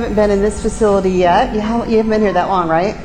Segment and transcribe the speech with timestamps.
[0.00, 1.52] haven't been in this facility yet.
[1.52, 2.96] You haven't, you haven't been here that long, right?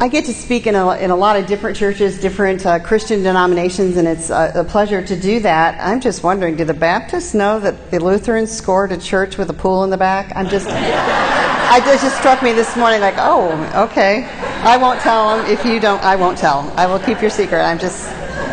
[0.00, 3.24] I get to speak in a, in a lot of different churches, different uh, Christian
[3.24, 5.80] denominations, and it's a, a, pleasure to do that.
[5.80, 9.52] I'm just wondering, do the Baptists know that the Lutherans scored a church with a
[9.52, 10.30] pool in the back?
[10.36, 13.50] I'm just, I just, just struck me this morning, like, oh,
[13.88, 14.28] okay.
[14.62, 16.00] I won't tell them if you don't.
[16.02, 16.72] I won't tell.
[16.76, 17.62] I will keep your secret.
[17.62, 18.04] I'm just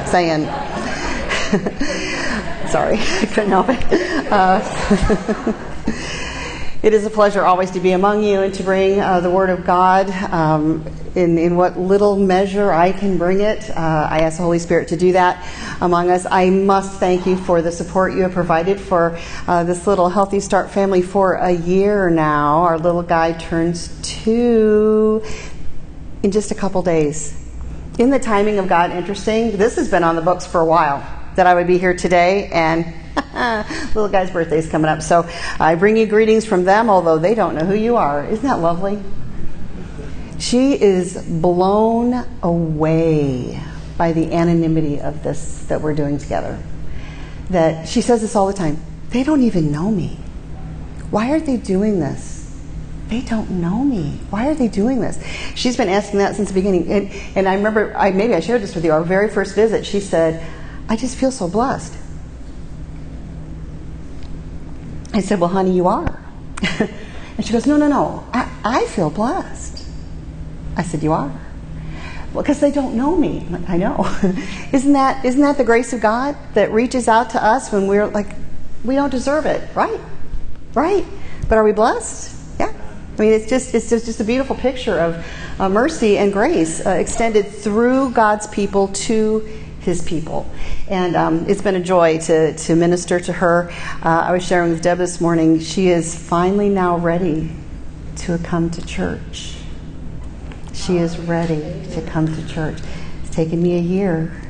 [0.09, 0.45] saying.
[2.67, 4.31] Sorry, I couldn't help it.
[4.31, 5.67] Uh,
[6.83, 9.51] It is a pleasure always to be among you and to bring uh, the Word
[9.51, 13.69] of God um, in, in what little measure I can bring it.
[13.69, 15.47] Uh, I ask the Holy Spirit to do that
[15.79, 16.25] among us.
[16.25, 20.39] I must thank you for the support you have provided for uh, this little Healthy
[20.39, 22.63] Start family for a year now.
[22.63, 25.23] Our little guy turns two
[26.23, 27.47] in just a couple days.
[27.99, 29.55] In the timing of God, interesting.
[29.55, 32.47] This has been on the books for a while that I would be here today,
[32.47, 32.91] and
[33.93, 35.01] little guy's birthday is coming up.
[35.01, 35.27] So
[35.59, 38.25] I bring you greetings from them, although they don't know who you are.
[38.25, 39.01] Isn't that lovely?
[40.39, 43.61] She is blown away
[43.97, 46.57] by the anonymity of this that we're doing together.
[47.49, 48.81] That she says this all the time.
[49.09, 50.17] They don't even know me.
[51.11, 52.41] Why are they doing this?
[53.09, 54.21] They don't know me.
[54.29, 55.21] Why are they doing this?
[55.53, 56.89] She's been asking that since the beginning.
[56.89, 59.85] And, and I remember, I, maybe I shared this with you, our very first visit,
[59.85, 60.41] she said,
[60.87, 61.93] I just feel so blessed.
[65.13, 66.23] I said, Well, honey, you are.
[66.79, 68.27] and she goes, No, no, no.
[68.33, 69.85] I, I feel blessed.
[70.77, 71.31] I said, You are.
[72.33, 73.45] Well, because they don't know me.
[73.67, 74.05] I know.
[74.71, 78.07] isn't that isn't that the grace of God that reaches out to us when we're
[78.07, 78.27] like,
[78.85, 79.99] we don't deserve it, right?
[80.73, 81.05] Right.
[81.49, 82.33] But are we blessed?
[82.57, 82.71] Yeah.
[83.17, 85.25] I mean, it's just it's just, just a beautiful picture of
[85.59, 90.49] uh, mercy and grace uh, extended through God's people to his people.
[90.87, 93.71] And um, it's been a joy to, to minister to her.
[94.03, 97.51] Uh, I was sharing with Deb this morning, she is finally now ready
[98.17, 99.55] to come to church.
[100.73, 102.79] She is ready to come to church.
[103.21, 104.41] It's taken me a year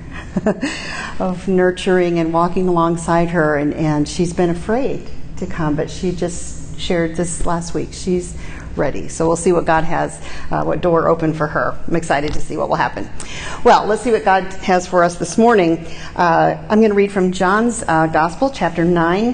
[1.19, 6.11] of nurturing and walking alongside her, and, and she's been afraid to come, but she
[6.11, 7.89] just shared this last week.
[7.91, 8.35] She's
[8.75, 9.07] ready.
[9.07, 11.77] So we'll see what God has, uh, what door open for her.
[11.87, 13.09] I'm excited to see what will happen.
[13.63, 15.85] Well, let's see what God has for us this morning.
[16.15, 19.33] Uh, I'm going to read from John's uh, Gospel, chapter 9.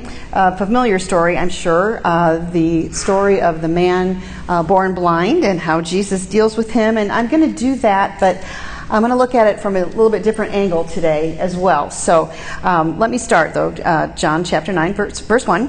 [0.57, 2.01] familiar story, I'm sure.
[2.03, 6.97] Uh, the story of the man uh, born blind and how Jesus deals with him.
[6.97, 8.43] And I'm going to do that, but
[8.89, 11.91] I'm going to look at it from a little bit different angle today as well.
[11.91, 12.31] So
[12.63, 13.69] um, let me start, though.
[13.69, 15.67] Uh, John chapter 9, verse, verse 1.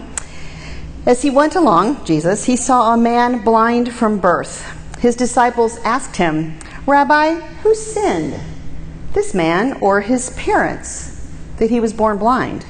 [1.08, 4.62] As he went along, Jesus, he saw a man blind from birth.
[4.98, 8.38] His disciples asked him, Rabbi, who sinned,
[9.14, 11.26] this man or his parents,
[11.56, 12.66] that he was born blind?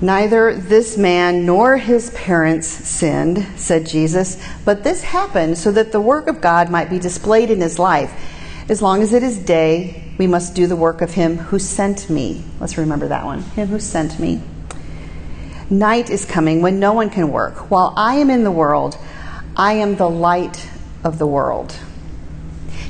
[0.00, 6.00] Neither this man nor his parents sinned, said Jesus, but this happened so that the
[6.00, 8.12] work of God might be displayed in his life.
[8.68, 12.10] As long as it is day, we must do the work of him who sent
[12.10, 12.42] me.
[12.58, 13.42] Let's remember that one.
[13.42, 14.42] Him who sent me.
[15.70, 17.70] Night is coming when no one can work.
[17.70, 18.98] While I am in the world,
[19.56, 20.68] I am the light
[21.04, 21.76] of the world.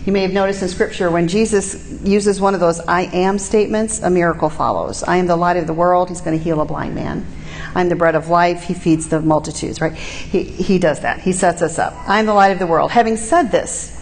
[0.07, 4.01] You may have noticed in Scripture when Jesus uses one of those I am statements,
[4.01, 5.03] a miracle follows.
[5.03, 6.09] I am the light of the world.
[6.09, 7.27] He's going to heal a blind man.
[7.75, 8.63] I'm the bread of life.
[8.63, 9.95] He feeds the multitudes, right?
[9.95, 11.21] He, he does that.
[11.21, 11.95] He sets us up.
[12.09, 12.91] I'm the light of the world.
[12.91, 14.00] Having said this,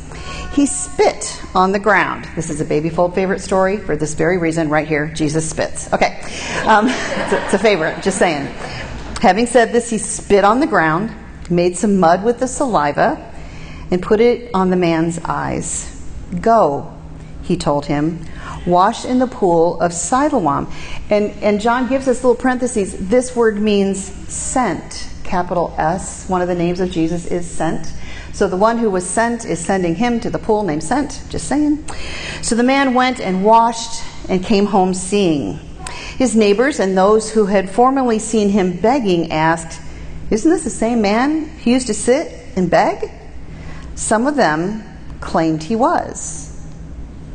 [0.59, 2.29] he spit on the ground.
[2.35, 5.07] This is a baby fold favorite story for this very reason, right here.
[5.07, 5.93] Jesus spits.
[5.93, 6.21] Okay.
[6.67, 8.47] Um, it's, a, it's a favorite, just saying.
[9.23, 11.15] Having said this, he spit on the ground,
[11.49, 13.33] made some mud with the saliva,
[13.93, 16.05] and put it on the man's eyes.
[16.41, 16.93] Go,
[17.45, 18.27] he told him,
[18.67, 20.73] wash in the pool of Siloam.
[21.09, 23.09] And, and John gives us little parentheses.
[23.09, 26.29] This word means sent, capital S.
[26.29, 27.93] One of the names of Jesus is sent.
[28.39, 31.49] So the one who was sent is sending him to the pool named Sent, just
[31.49, 31.85] saying.
[32.41, 35.55] So the man went and washed and came home seeing.
[36.19, 39.81] His neighbors and those who had formerly seen him begging asked,
[40.31, 43.11] Isn't this the same man who used to sit and beg?
[43.97, 44.85] Some of them
[45.21, 46.65] claimed he was.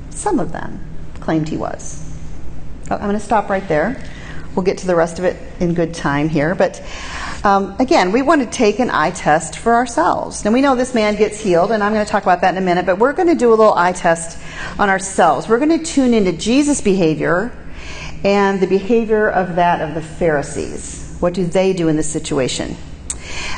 [0.10, 0.80] Some of them
[1.20, 2.02] claimed he was.
[2.90, 4.02] Oh, I'm going to stop right there.
[4.56, 6.56] We'll get to the rest of it in good time here.
[6.56, 6.82] But
[7.44, 10.46] um, again, we want to take an eye test for ourselves.
[10.46, 12.62] And we know this man gets healed, and I'm going to talk about that in
[12.62, 14.38] a minute, but we're going to do a little eye test
[14.80, 15.50] on ourselves.
[15.50, 17.52] We're going to tune into Jesus' behavior
[18.24, 21.18] and the behavior of that of the Pharisees.
[21.20, 22.78] What do they do in this situation?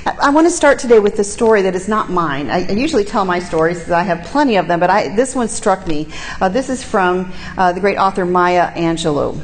[0.05, 2.49] I want to start today with a story that is not mine.
[2.49, 5.85] I, usually tell my stories, I have plenty of them, but I, this one struck
[5.87, 6.07] me.
[6.39, 9.41] Uh, this is from uh, the great author Maya Angelou.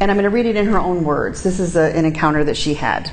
[0.00, 1.42] And I'm going to read it in her own words.
[1.42, 3.10] This is a, an encounter that she had.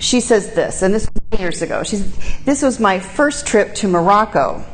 [0.00, 1.82] She says this, and this was years ago.
[1.82, 2.04] She's,
[2.44, 4.64] this was my first trip to Morocco.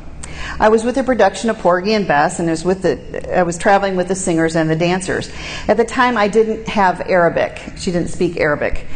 [0.59, 3.43] I was with a production of Porgy and Bess, and I was with the I
[3.43, 5.31] was traveling with the singers and the dancers.
[5.69, 7.61] At the time, I didn't have Arabic.
[7.77, 8.87] She didn't speak Arabic,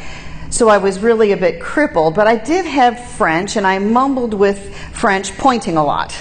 [0.50, 2.14] so I was really a bit crippled.
[2.14, 6.16] But I did have French, and I mumbled with French, pointing a lot.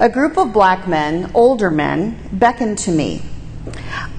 [0.00, 3.22] A group of black men, older men, beckoned to me.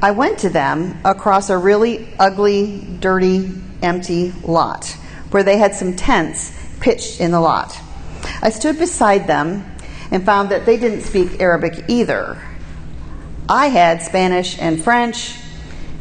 [0.02, 3.52] I went to them across a really ugly, dirty,
[3.82, 4.98] empty lot
[5.32, 7.78] where they had some tents pitched in the lot.
[8.42, 9.64] I stood beside them
[10.12, 12.42] and found that they didn't speak Arabic either.
[13.50, 15.38] I had Spanish and French,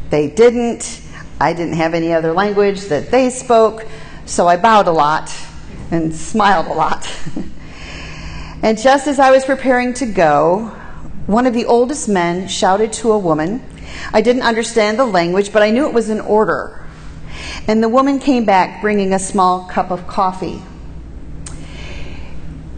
[0.09, 1.01] they didn't.
[1.39, 3.85] I didn't have any other language that they spoke,
[4.25, 5.35] so I bowed a lot
[5.91, 7.09] and smiled a lot.
[8.61, 10.75] and just as I was preparing to go,
[11.27, 13.61] one of the oldest men shouted to a woman.
[14.13, 16.85] I didn't understand the language, but I knew it was an order.
[17.67, 20.61] And the woman came back bringing a small cup of coffee.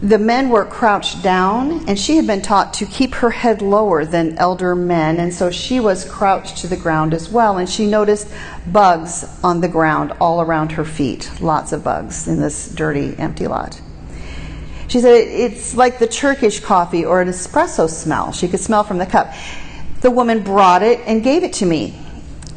[0.00, 4.04] The men were crouched down, and she had been taught to keep her head lower
[4.04, 7.58] than elder men, and so she was crouched to the ground as well.
[7.58, 8.28] And she noticed
[8.66, 13.48] bugs on the ground all around her feet lots of bugs in this dirty, empty
[13.48, 13.80] lot.
[14.88, 18.32] She said it's like the Turkish coffee or an espresso smell.
[18.32, 19.32] She could smell from the cup.
[20.00, 21.98] The woman brought it and gave it to me.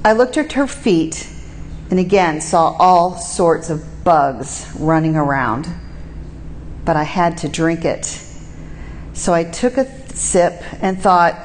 [0.03, 1.27] I looked at her feet
[1.89, 5.67] and again saw all sorts of bugs running around
[6.85, 8.05] but I had to drink it.
[9.13, 11.35] So I took a sip and thought,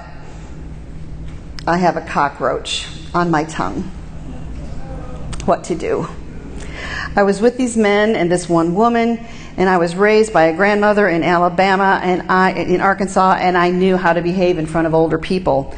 [1.66, 3.82] I have a cockroach on my tongue.
[5.44, 6.08] What to do?
[7.14, 9.26] I was with these men and this one woman,
[9.56, 13.70] and I was raised by a grandmother in Alabama and I in Arkansas, and I
[13.70, 15.74] knew how to behave in front of older people.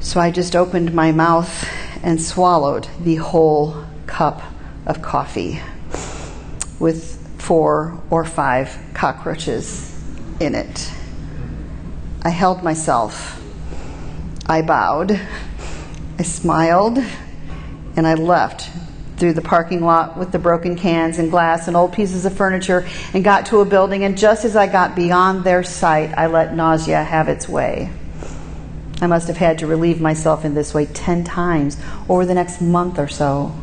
[0.00, 1.68] So I just opened my mouth
[2.02, 4.42] and swallowed the whole cup
[4.86, 5.60] of coffee
[6.78, 9.92] with four or five cockroaches
[10.40, 10.90] in it.
[12.22, 13.42] I held myself.
[14.46, 15.20] I bowed.
[16.18, 16.98] I smiled.
[17.96, 18.70] And I left
[19.16, 22.86] through the parking lot with the broken cans and glass and old pieces of furniture
[23.14, 24.04] and got to a building.
[24.04, 27.90] And just as I got beyond their sight, I let nausea have its way.
[29.00, 31.76] I must have had to relieve myself in this way 10 times
[32.08, 33.54] over the next month or so.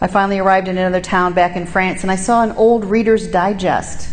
[0.00, 3.28] I finally arrived in another town back in France and I saw an old Reader's
[3.28, 4.11] Digest.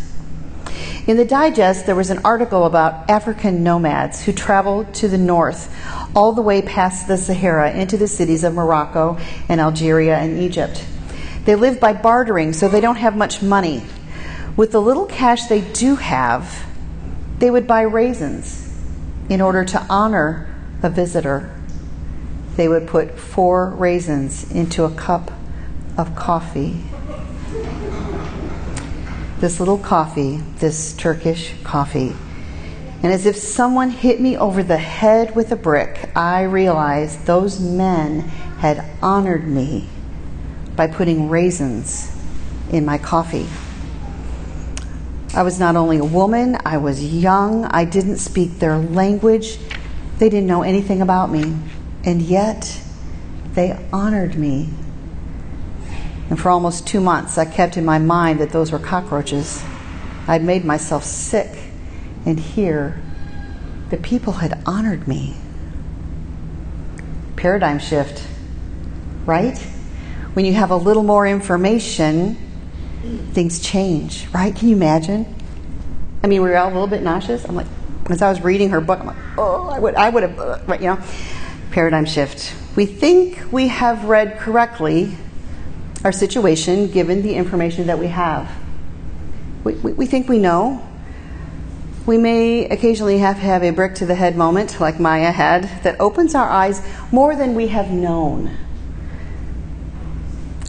[1.09, 5.75] In the digest, there was an article about African nomads who traveled to the north,
[6.15, 9.17] all the way past the Sahara into the cities of Morocco
[9.49, 10.85] and Algeria and Egypt.
[11.45, 13.81] They live by bartering, so they don't have much money.
[14.55, 16.63] With the little cash they do have,
[17.39, 18.71] they would buy raisins
[19.29, 20.47] in order to honor
[20.83, 21.59] a visitor.
[22.55, 25.31] They would put four raisins into a cup
[25.97, 26.83] of coffee.
[29.39, 32.13] This little coffee, this Turkish coffee.
[33.01, 37.57] And as if someone hit me over the head with a brick, I realized those
[37.57, 38.19] men
[38.59, 39.87] had honored me
[40.75, 42.13] by putting raisins
[42.69, 43.47] in my coffee.
[45.33, 49.57] I was not only a woman, I was young, I didn't speak their language,
[50.17, 51.55] they didn't know anything about me,
[52.03, 52.81] and yet
[53.53, 54.69] they honored me
[56.29, 59.63] and for almost two months, I kept in my mind that those were cockroaches.
[60.27, 61.49] I'd made myself sick.
[62.25, 63.01] And here,
[63.89, 65.35] the people had honored me.
[67.35, 68.27] Paradigm shift,
[69.25, 69.57] right?
[70.33, 72.37] When you have a little more information,
[73.31, 74.55] things change, right?
[74.55, 75.35] Can you imagine?
[76.23, 77.45] I mean, we were all a little bit nauseous.
[77.45, 77.67] I'm like,
[78.09, 80.73] as I was reading her book, I'm like, oh, I would, I would have, uh,
[80.73, 80.99] you know,
[81.71, 82.53] paradigm shift.
[82.75, 85.15] We think we have read correctly
[86.03, 88.49] our situation given the information that we have.
[89.63, 90.85] We, we, we, think we know.
[92.05, 95.83] We may occasionally have to have a brick to the head moment, like Maya had,
[95.83, 98.55] that opens our eyes more than we have known.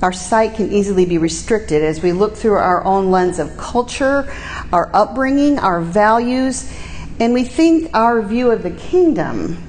[0.03, 4.33] Our sight can easily be restricted as we look through our own lens of culture,
[4.73, 6.73] our upbringing, our values,
[7.21, 9.63] and we think our view of the kingdom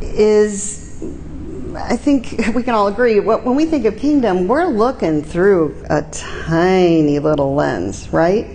[0.00, 0.81] is
[1.76, 6.02] I think we can all agree when we think of kingdom, we're looking through a
[6.02, 8.46] tiny little lens, right?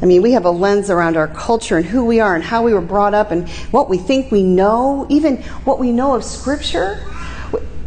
[0.00, 2.62] I mean, we have a lens around our culture and who we are and how
[2.62, 6.22] we were brought up and what we think we know, even what we know of
[6.22, 7.04] scripture.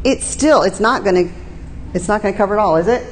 [0.03, 1.34] It's still it's not going to
[1.93, 3.05] it's not going to cover it all, is it?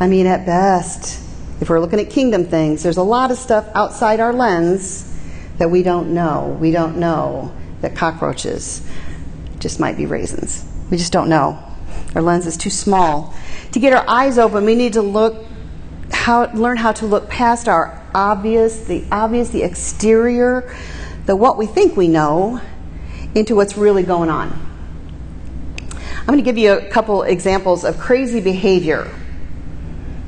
[0.00, 1.22] I mean, at best,
[1.60, 5.14] if we're looking at kingdom things, there's a lot of stuff outside our lens
[5.58, 6.56] that we don't know.
[6.60, 8.86] We don't know that cockroaches
[9.60, 10.66] just might be raisins.
[10.94, 11.58] We just don't know.
[12.14, 13.34] Our lens is too small.
[13.72, 15.44] To get our eyes open, we need to look
[16.12, 20.72] how learn how to look past our obvious, the obvious, the exterior,
[21.26, 22.60] the what we think we know,
[23.34, 24.52] into what's really going on.
[26.20, 29.12] I'm going to give you a couple examples of crazy behavior.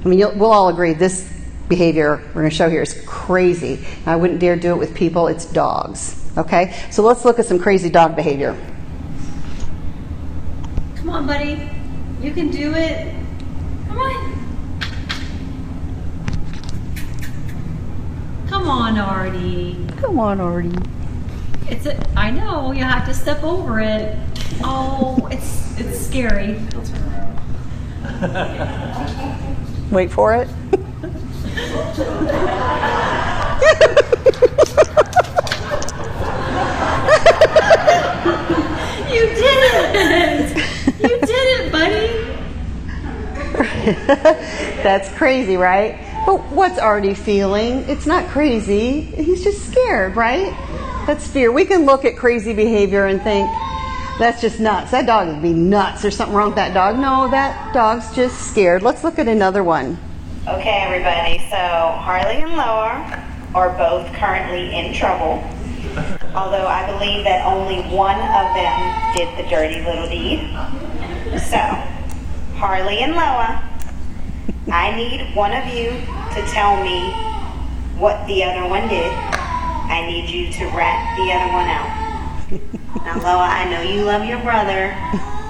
[0.05, 1.33] I mean, we'll all agree this
[1.69, 3.87] behavior we're going to show here is crazy.
[4.05, 6.29] I wouldn't dare do it with people, it's dogs.
[6.37, 6.75] Okay?
[6.91, 8.57] So let's look at some crazy dog behavior.
[11.07, 11.71] Come on, buddy.
[12.21, 13.15] You can do it.
[13.87, 14.33] Come on.
[18.49, 19.87] Come on, Artie.
[19.99, 20.73] Come on, Artie.
[21.69, 24.19] It's a, I know you have to step over it.
[24.65, 26.59] Oh, it's it's scary.
[29.93, 30.49] Wait for it.
[39.09, 39.63] You did
[39.95, 40.57] it!
[40.99, 42.07] You did it, buddy.
[44.83, 45.97] That's crazy, right?
[46.27, 47.89] But what's Artie feeling?
[47.89, 49.03] It's not crazy.
[49.03, 50.51] He's just scared, right?
[51.07, 51.53] That's fear.
[51.53, 53.49] We can look at crazy behavior and think,
[54.19, 54.91] that's just nuts.
[54.91, 56.03] That dog would be nuts.
[56.03, 56.99] There's something wrong with that dog.
[56.99, 58.83] No, that dog's just scared.
[58.83, 59.99] Let's look at another one.
[60.49, 61.39] Okay, everybody.
[61.51, 63.25] So Harley and Loa
[63.55, 65.45] are both currently in trouble.
[66.35, 70.41] Although I believe that only one of them did the dirty little deed.
[71.41, 71.59] So,
[72.57, 73.63] Harley and Loa,
[74.69, 77.13] I need one of you to tell me
[77.99, 79.13] what the other one did.
[79.13, 83.05] I need you to rat the other one out.
[83.05, 84.91] Now, Loa, I know you love your brother,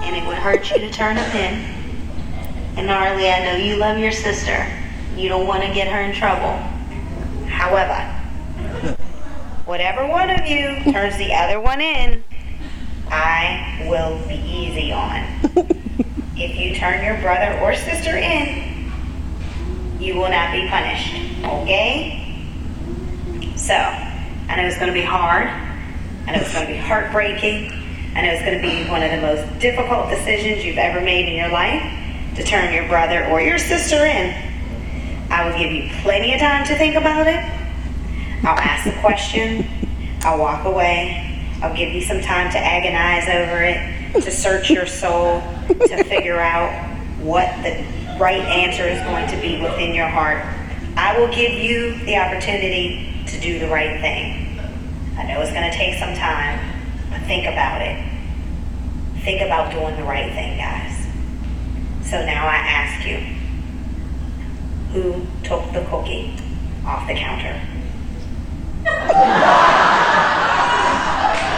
[0.03, 1.77] and it would hurt you to turn him in.
[2.77, 4.71] And Harley, I know you love your sister.
[5.15, 6.55] You don't want to get her in trouble.
[7.47, 7.99] However,
[9.65, 12.23] whatever one of you turns the other one in,
[13.09, 15.23] I will be easy on.
[16.37, 18.76] if you turn your brother or sister in,
[19.99, 21.13] you will not be punished.
[21.43, 22.23] Okay?
[23.55, 25.47] So, I know it's going to be hard.
[26.27, 27.71] I know it's going to be heartbreaking.
[28.15, 31.27] I know it's going to be one of the most difficult decisions you've ever made
[31.27, 31.81] in your life
[32.35, 34.33] to turn your brother or your sister in.
[35.29, 37.43] I will give you plenty of time to think about it.
[38.43, 39.67] I'll ask a question.
[40.21, 41.45] I'll walk away.
[41.61, 46.39] I'll give you some time to agonize over it, to search your soul, to figure
[46.39, 46.71] out
[47.19, 47.83] what the
[48.19, 50.43] right answer is going to be within your heart.
[50.95, 54.59] I will give you the opportunity to do the right thing.
[55.17, 56.59] I know it's going to take some time,
[57.09, 58.03] but think about it.
[59.23, 61.07] Think about doing the right thing, guys.
[62.09, 63.17] So now I ask you
[64.93, 66.33] who took the cookie
[66.85, 67.53] off the counter?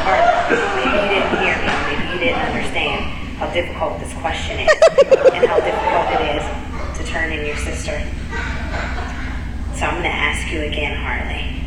[0.10, 0.18] or
[0.76, 3.06] maybe you didn't hear me, maybe you didn't understand
[3.38, 4.70] how difficult this question is
[5.32, 6.44] and how difficult it is
[6.98, 7.32] to turn
[9.80, 11.64] So I'm going to ask you again, Harley,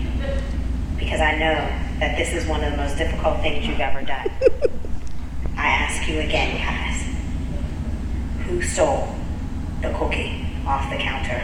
[0.99, 1.55] because I know
[1.99, 4.31] that this is one of the most difficult things you've ever done.
[5.57, 7.03] I ask you again, guys,
[8.47, 9.09] who stole
[9.81, 11.43] the cookie off the counter?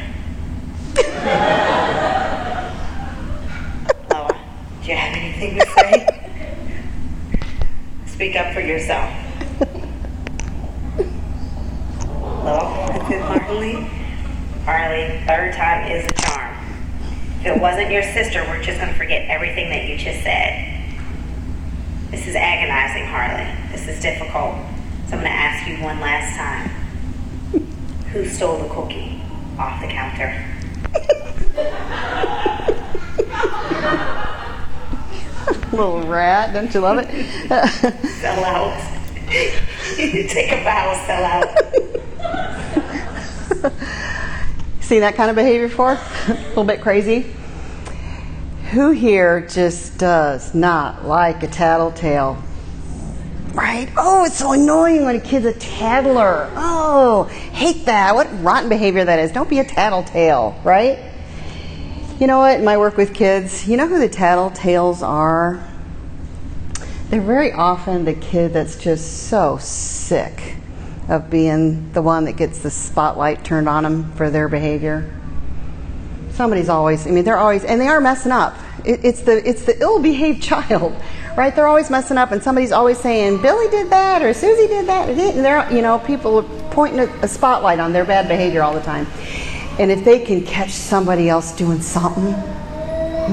[4.12, 4.38] Loa,
[4.82, 6.06] do you have anything to say?
[8.06, 9.10] Speak up for yourself.
[12.44, 13.97] Loa, is it Harley?
[14.68, 16.54] Harley, third time is a charm.
[17.40, 20.84] If it wasn't your sister, we're just going to forget everything that you just said.
[22.10, 23.48] This is agonizing, Harley.
[23.72, 24.56] This is difficult.
[25.08, 26.68] So I'm going to ask you one last time.
[28.12, 29.22] Who stole the cookie
[29.58, 30.36] off the counter?
[35.72, 37.08] Little rat, don't you love it?
[38.20, 38.78] Sell out.
[39.96, 41.57] Take a bow, sell out.
[44.88, 45.98] Seen that kind of behavior before?
[46.28, 47.26] a little bit crazy.
[48.70, 52.42] Who here just does not like a tattletale?
[53.52, 53.90] Right?
[53.98, 56.50] Oh, it's so annoying when a kid's a tattler.
[56.56, 58.14] Oh, hate that.
[58.14, 59.30] What rotten behavior that is.
[59.30, 60.98] Don't be a tattletale, right?
[62.18, 62.60] You know what?
[62.60, 65.62] In my work with kids, you know who the tattletales are?
[67.10, 70.56] They're very often the kid that's just so sick
[71.08, 75.10] of being the one that gets the spotlight turned on them for their behavior.
[76.32, 78.56] Somebody's always, I mean, they're always, and they are messing up.
[78.84, 80.94] It, it's the it's the ill-behaved child,
[81.36, 81.54] right?
[81.54, 85.08] They're always messing up, and somebody's always saying, "Billy did that," or "Susie did that,"
[85.08, 88.72] and they're, you know, people are pointing a, a spotlight on their bad behavior all
[88.72, 89.06] the time.
[89.78, 92.30] And if they can catch somebody else doing something,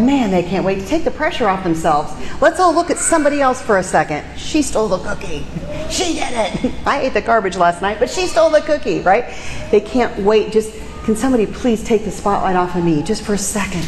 [0.03, 2.13] man, they can't wait to take the pressure off themselves.
[2.41, 4.23] Let's all look at somebody else for a second.
[4.37, 5.45] She stole the cookie.
[5.89, 6.73] She did it.
[6.85, 9.25] I ate the garbage last night, but she stole the cookie, right?
[9.71, 10.51] They can't wait.
[10.51, 10.73] Just,
[11.05, 13.87] can somebody please take the spotlight off of me just for a second?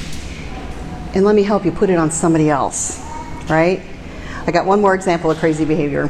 [1.15, 3.01] And let me help you put it on somebody else,
[3.49, 3.81] right?
[4.45, 6.09] I got one more example of crazy behavior.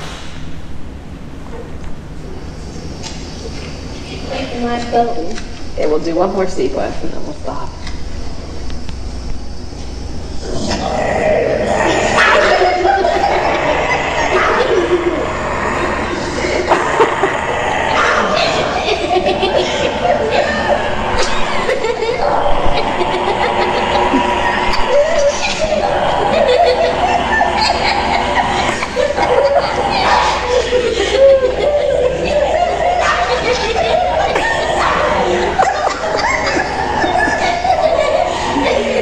[5.78, 7.70] Okay, we'll do one more sequence and then we'll stop.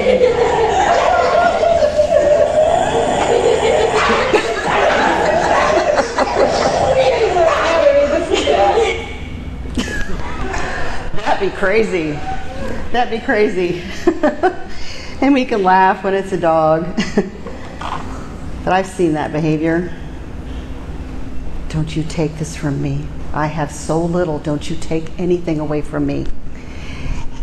[0.06, 0.20] That'd
[11.40, 12.12] be crazy.
[12.92, 13.82] That'd be crazy.
[15.22, 16.86] and we can laugh when it's a dog.
[18.64, 19.92] but I've seen that behavior.
[21.70, 23.08] Don't you take this from me.
[23.34, 24.38] I have so little.
[24.38, 26.28] Don't you take anything away from me.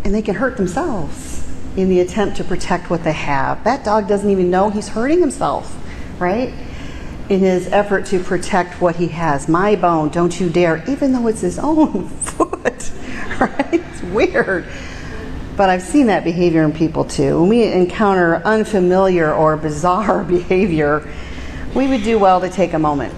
[0.04, 1.31] And they can hurt themselves
[1.76, 3.62] in the attempt to protect what they have.
[3.64, 5.76] That dog doesn't even know he's hurting himself,
[6.20, 6.52] right?
[7.28, 9.48] In his effort to protect what he has.
[9.48, 12.92] My bone, don't you dare, even though it's his own foot,
[13.40, 13.72] right?
[13.72, 14.66] It's weird.
[15.56, 17.40] But I've seen that behavior in people too.
[17.40, 21.08] When we encounter unfamiliar or bizarre behavior,
[21.74, 23.14] we would do well to take a moment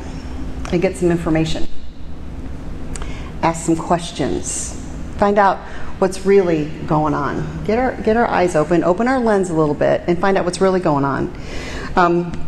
[0.73, 1.67] and get some information.
[3.43, 4.74] Ask some questions.
[5.17, 5.59] Find out
[5.99, 7.65] what's really going on.
[7.65, 10.45] Get our, get our eyes open, open our lens a little bit, and find out
[10.45, 11.35] what's really going on.
[11.97, 12.47] Um,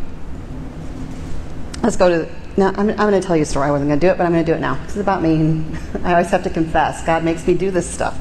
[1.83, 2.33] let's go to.
[2.57, 3.69] Now, I'm, I'm going to tell you a story.
[3.69, 4.83] I wasn't going to do it, but I'm going to do it now.
[4.85, 5.65] This is about me.
[6.03, 7.05] I always have to confess.
[7.05, 8.17] God makes me do this stuff.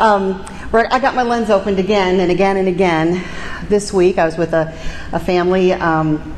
[0.00, 0.34] Um,
[0.70, 3.24] where I got my lens opened again and again and again.
[3.68, 4.78] This week, I was with a,
[5.12, 5.72] a family.
[5.72, 6.36] Um,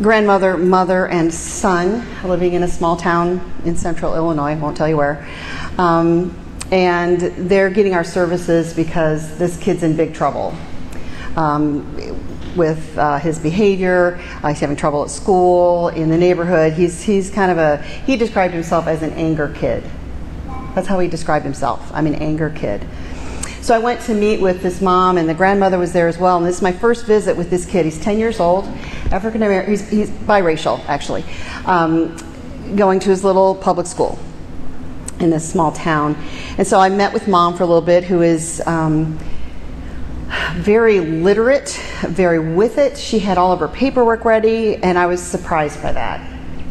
[0.00, 4.96] grandmother, mother, and son living in a small town in central Illinois, won't tell you
[4.96, 5.26] where.
[5.80, 6.36] Um,
[6.70, 10.54] and they're getting our services because this kid's in big trouble
[11.36, 11.96] um,
[12.54, 14.20] with uh, his behavior.
[14.42, 16.74] Uh, he's having trouble at school, in the neighborhood.
[16.74, 19.82] He's, he's kind of a, he described himself as an anger kid.
[20.74, 21.90] That's how he described himself.
[21.94, 22.86] I'm an anger kid.
[23.62, 26.36] So I went to meet with this mom, and the grandmother was there as well.
[26.36, 27.86] And this is my first visit with this kid.
[27.86, 28.66] He's 10 years old,
[29.10, 29.70] African American.
[29.70, 31.24] He's, he's, biracial, actually,
[31.64, 32.14] um,
[32.76, 34.18] going to his little public school
[35.20, 36.16] in this small town.
[36.58, 39.18] And so I met with mom for a little bit, who is um,
[40.54, 41.70] very literate,
[42.02, 42.96] very with it.
[42.96, 46.26] She had all of her paperwork ready, and I was surprised by that.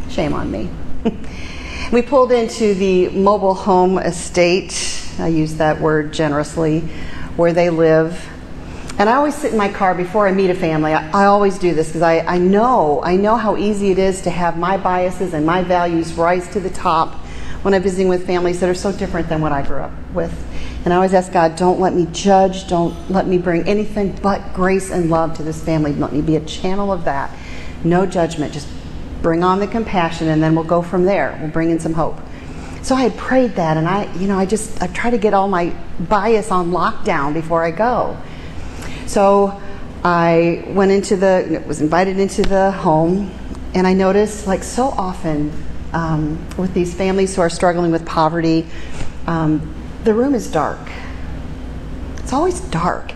[0.09, 0.69] Shame on me.
[1.91, 5.05] we pulled into the mobile home estate.
[5.19, 6.81] I use that word generously,
[7.35, 8.27] where they live.
[8.97, 10.93] And I always sit in my car before I meet a family.
[10.93, 14.21] I, I always do this because I, I know I know how easy it is
[14.23, 17.15] to have my biases and my values rise to the top
[17.61, 20.33] when I'm visiting with families that are so different than what I grew up with.
[20.85, 24.53] And I always ask God, don't let me judge, don't let me bring anything but
[24.53, 25.93] grace and love to this family.
[25.93, 27.35] Let me be a channel of that.
[27.83, 28.67] No judgment, just
[29.21, 31.37] bring on the compassion and then we'll go from there.
[31.41, 32.17] We'll bring in some hope.
[32.81, 35.49] So I prayed that and I, you know, I just I try to get all
[35.49, 38.17] my bias on lockdown before I go.
[39.05, 39.59] So
[40.03, 43.31] I went into the was invited into the home
[43.73, 45.51] and I noticed like so often
[45.93, 48.67] um, with these families who are struggling with poverty,
[49.27, 49.73] um,
[50.03, 50.79] the room is dark.
[52.17, 53.13] It's always dark.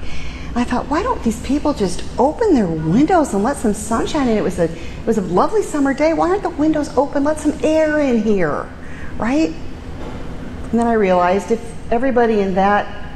[0.55, 4.37] I thought, why don't these people just open their windows and let some sunshine in?
[4.37, 6.13] It was a it was a lovely summer day.
[6.13, 7.23] Why aren't the windows open?
[7.23, 8.69] Let some air in here,
[9.17, 9.49] right?
[9.49, 13.15] And then I realized if everybody in that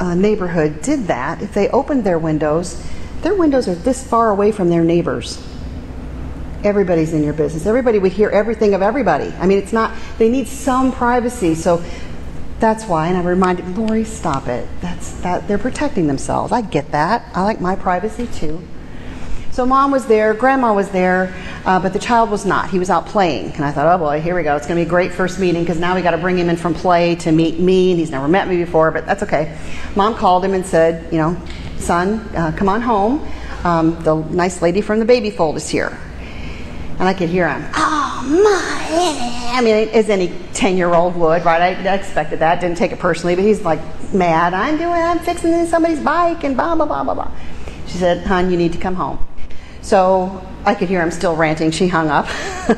[0.00, 2.84] uh, neighborhood did that, if they opened their windows,
[3.22, 5.44] their windows are this far away from their neighbors.
[6.64, 7.66] Everybody's in your business.
[7.66, 9.32] Everybody would hear everything of everybody.
[9.38, 11.54] I mean, it's not, they need some privacy.
[11.54, 11.84] So
[12.58, 14.66] that's why, and I reminded Lori, stop it.
[14.80, 16.52] That's that they're protecting themselves.
[16.52, 17.30] I get that.
[17.34, 18.62] I like my privacy too.
[19.50, 21.32] So mom was there, grandma was there,
[21.64, 22.70] uh, but the child was not.
[22.70, 24.56] He was out playing, and I thought, oh boy, here we go.
[24.56, 26.48] It's going to be a great first meeting because now we got to bring him
[26.48, 29.56] in from play to meet me, and he's never met me before, but that's okay.
[29.94, 31.40] Mom called him and said, you know,
[31.76, 33.24] son, uh, come on home.
[33.62, 35.96] Um, the nice lady from the baby fold is here.
[37.04, 41.44] And I could hear him, oh my, I mean, as any 10 year old would,
[41.44, 41.76] right?
[41.76, 43.78] I, I, expected that, didn't take it personally, but he's like
[44.14, 44.54] mad.
[44.54, 47.30] I'm doing, I'm fixing somebody's bike and blah, blah, blah, blah, blah.
[47.88, 49.18] She said, hon, you need to come home.
[49.82, 51.72] So I could hear him still ranting.
[51.72, 52.26] She hung up.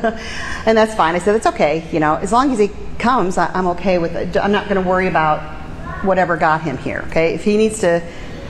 [0.66, 1.14] and that's fine.
[1.14, 1.88] I said, it's okay.
[1.92, 4.36] You know, as long as he comes, I, am okay with it.
[4.36, 5.38] I'm not going to worry about
[6.04, 7.32] whatever got him here, okay?
[7.34, 8.02] If he needs to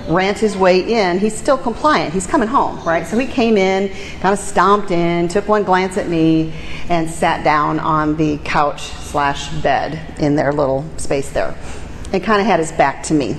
[0.09, 2.12] rant his way in, he's still compliant.
[2.12, 3.07] He's coming home, right?
[3.07, 3.88] So he came in,
[4.21, 6.53] kind of stomped in, took one glance at me,
[6.88, 11.57] and sat down on the couch slash bed in their little space there,
[12.12, 13.33] and kind of had his back to me.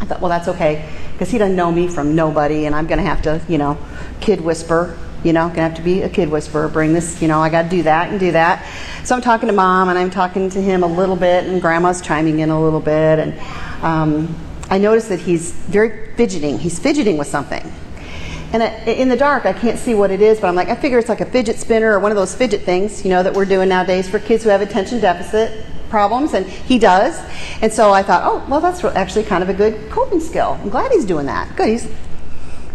[0.00, 2.98] I thought, well, that's okay, because he doesn't know me from nobody, and I'm going
[2.98, 3.78] to have to, you know,
[4.20, 4.98] kid whisper.
[5.22, 6.68] You know, gonna have to be a kid whisperer.
[6.68, 8.62] Bring this, you know, I got to do that and do that.
[9.04, 12.02] So I'm talking to mom, and I'm talking to him a little bit, and grandma's
[12.02, 13.38] chiming in a little bit, and
[13.82, 14.34] um,
[14.74, 16.58] I notice that he's very fidgeting.
[16.58, 17.62] He's fidgeting with something.
[18.52, 20.98] And in the dark, I can't see what it is, but I'm like, I figure
[20.98, 23.44] it's like a fidget spinner or one of those fidget things, you know, that we're
[23.44, 27.16] doing nowadays for kids who have attention deficit problems, and he does.
[27.62, 30.58] And so I thought, oh, well, that's actually kind of a good coping skill.
[30.60, 31.54] I'm glad he's doing that.
[31.54, 31.68] Good.
[31.68, 31.88] He's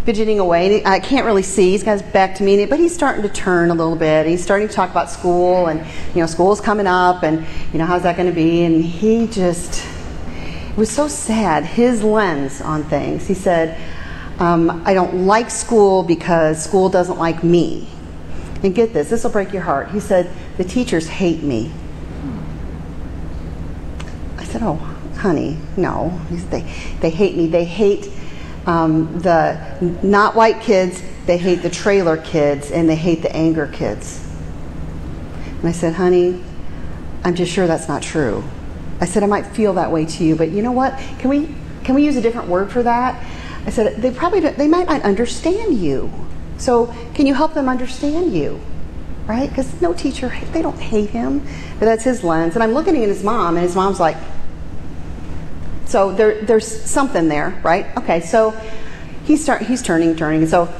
[0.05, 0.81] fidgeting away.
[0.85, 1.71] I can't really see.
[1.71, 4.25] He's got his back to me, but he's starting to turn a little bit.
[4.25, 5.85] He's starting to talk about school, and
[6.15, 8.63] you know, school's coming up, and you know, how's that going to be?
[8.63, 9.85] And he just
[10.79, 13.27] was so sad, his lens on things.
[13.27, 13.77] He said,
[14.39, 17.89] um, I don't like school because school doesn't like me.
[18.63, 19.91] And get this, this will break your heart.
[19.91, 21.71] He said, The teachers hate me.
[24.37, 24.75] I said, Oh,
[25.17, 26.19] honey, no.
[26.49, 26.61] They,
[27.01, 27.47] they hate me.
[27.47, 28.09] They hate
[28.65, 29.57] um, the
[30.01, 34.25] not white kids, they hate the trailer kids, and they hate the anger kids.
[35.59, 36.41] And I said, Honey,
[37.25, 38.43] I'm just sure that's not true.
[39.01, 40.97] I said I might feel that way to you, but you know what?
[41.19, 43.23] Can we can we use a different word for that?
[43.65, 46.11] I said they probably they might not understand you.
[46.57, 48.59] So can you help them understand you?
[49.25, 49.49] Right?
[49.49, 51.39] Because no teacher they don't hate him,
[51.79, 52.55] but that's his lens.
[52.55, 54.17] And I'm looking at his mom, and his mom's like.
[55.85, 57.87] So there, there's something there, right?
[57.97, 58.51] Okay, so
[59.25, 60.71] he's start he's turning, turning, so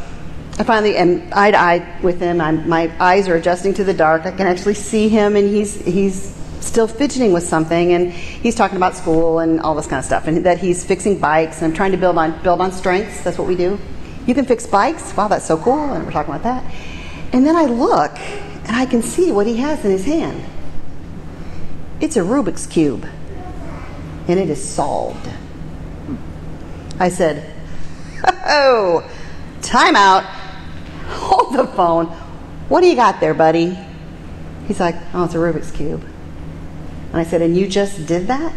[0.59, 2.41] I finally am eye to eye with him.
[2.41, 4.25] I'm, my eyes are adjusting to the dark.
[4.25, 8.77] I can actually see him, and he's he's still fidgeting with something and he's talking
[8.77, 11.73] about school and all this kind of stuff and that he's fixing bikes and I'm
[11.73, 13.23] trying to build on build on strengths.
[13.23, 13.79] That's what we do.
[14.25, 15.15] You can fix bikes.
[15.15, 15.93] Wow, that's so cool.
[15.93, 16.63] And we're talking about that.
[17.33, 20.43] And then I look and I can see what he has in his hand.
[22.01, 23.07] It's a Rubik's cube.
[24.27, 25.27] And it is solved.
[26.99, 27.51] I said,
[28.45, 29.09] "Oh,
[29.61, 30.23] time out.
[31.07, 32.07] Hold the phone.
[32.67, 33.77] What do you got there, buddy?"
[34.67, 36.08] He's like, "Oh, it's a Rubik's cube."
[37.11, 38.53] And I said, And you just did that?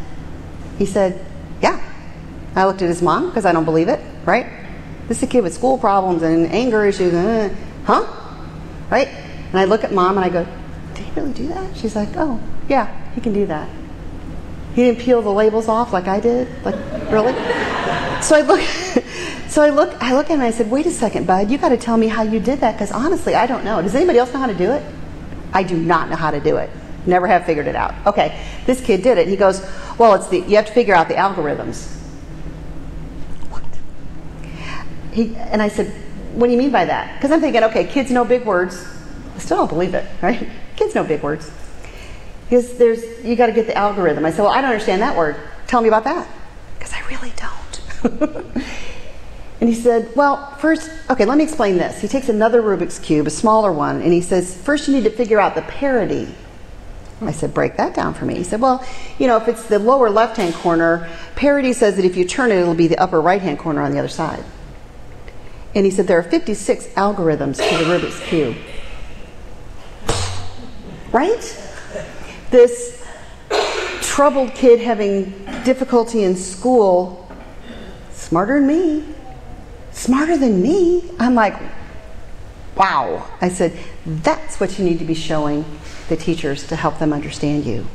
[0.79, 1.25] He said,
[1.61, 1.81] Yeah.
[2.55, 4.47] I looked at his mom because I don't believe it, right?
[5.09, 7.15] This is a kid with school problems and anger issues.
[7.15, 8.07] Uh, huh?
[8.91, 9.09] Right?
[9.09, 10.47] And I look at mom and I go,
[10.95, 11.77] Did he really do that?
[11.77, 13.69] She's like, Oh, yeah, he can do that.
[14.75, 16.49] He didn't peel the labels off like I did.
[16.65, 16.77] Like,
[17.11, 17.33] really?
[18.23, 18.61] so I look.
[19.53, 21.51] So I look, I look at him and I said, "Wait a second, bud.
[21.51, 23.83] You got to tell me how you did that, because honestly, I don't know.
[23.83, 24.83] Does anybody else know how to do it?
[25.53, 26.71] I do not know how to do it.
[27.07, 27.95] Never have figured it out.
[28.07, 29.29] Okay, this kid did it.
[29.29, 29.61] He goes,
[29.99, 31.91] Well, it's the you have to figure out the algorithms.
[33.51, 33.65] What?
[35.13, 35.93] He, and I said,
[36.35, 37.17] What do you mean by that?
[37.17, 38.87] Because I'm thinking, okay, kids know big words.
[39.35, 40.49] I still don't believe it, right?
[40.77, 41.51] Kids know big words.
[42.45, 44.25] Because there's you got to get the algorithm.
[44.25, 45.37] I said, Well, I don't understand that word.
[45.67, 46.29] Tell me about that.
[46.79, 48.63] Because I really don't.
[49.63, 52.01] And he said, Well, first, okay, let me explain this.
[52.01, 55.11] He takes another Rubik's Cube, a smaller one, and he says, First, you need to
[55.11, 56.35] figure out the parity
[57.29, 58.35] I said, break that down for me.
[58.35, 58.85] He said, well,
[59.19, 62.51] you know, if it's the lower left hand corner, parity says that if you turn
[62.51, 64.45] it, it'll be the upper right hand corner on the other side.
[65.75, 68.57] And he said, there are 56 algorithms to the Rubik's Cube.
[71.13, 71.59] Right?
[72.51, 73.07] This
[74.03, 75.31] troubled kid having
[75.65, 77.31] difficulty in school,
[78.11, 79.05] smarter than me,
[79.93, 81.11] smarter than me.
[81.19, 81.59] I'm like,
[82.77, 83.27] wow.
[83.41, 85.65] I said, that's what you need to be showing
[86.09, 87.87] the teachers to help them understand you.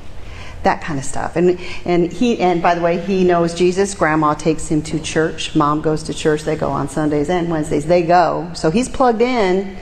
[0.64, 1.36] That kind of stuff.
[1.36, 3.94] And and he and by the way, he knows Jesus.
[3.94, 5.56] Grandma takes him to church.
[5.56, 6.44] Mom goes to church.
[6.44, 7.86] They go on Sundays and Wednesdays.
[7.86, 8.52] They go.
[8.56, 9.78] So he's plugged in.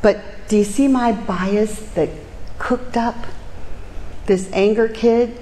[0.00, 2.08] But do you see my bias that
[2.58, 3.16] cooked up
[4.26, 5.36] this anger kid,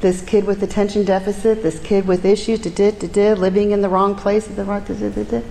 [0.00, 3.82] this kid with attention deficit, this kid with issues, da, da, da, da, living in
[3.82, 4.84] the wrong place at the wrong.
[4.84, 5.42] Da, da, da, da.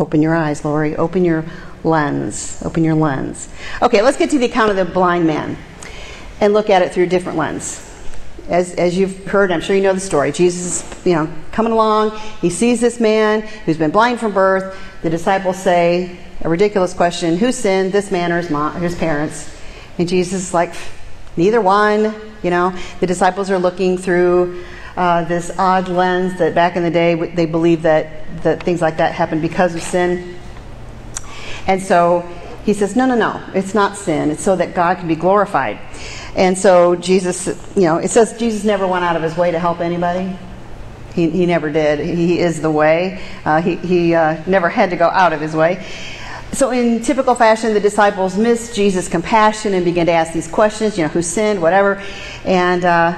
[0.00, 0.96] Open your eyes, Lori.
[0.96, 1.44] Open your
[1.84, 2.62] lens.
[2.64, 3.48] Open your lens.
[3.82, 5.56] Okay, let's get to the account of the blind man
[6.40, 7.86] and look at it through a different lens.
[8.48, 10.32] As, as you've heard, I'm sure you know the story.
[10.32, 12.18] Jesus is, you know, coming along.
[12.40, 14.76] He sees this man who's been blind from birth.
[15.02, 19.56] The disciples say a ridiculous question: Who sinned, this man or his mom, his parents?
[19.98, 20.74] And Jesus is like,
[21.36, 22.14] neither one.
[22.42, 24.64] You know, the disciples are looking through
[24.96, 28.96] uh, this odd lens that back in the day they believed that, that things like
[28.96, 30.39] that happened because of sin.
[31.70, 32.28] And so
[32.64, 34.32] he says, no, no, no, it's not sin.
[34.32, 35.78] It's so that God can be glorified.
[36.34, 39.58] And so Jesus, you know, it says Jesus never went out of his way to
[39.60, 40.36] help anybody.
[41.14, 42.00] He, he never did.
[42.00, 43.22] He is the way.
[43.44, 45.86] Uh, he he uh, never had to go out of his way.
[46.52, 50.98] So, in typical fashion, the disciples missed Jesus' compassion and began to ask these questions.
[50.98, 52.02] You know, who sinned, whatever.
[52.44, 53.12] And uh,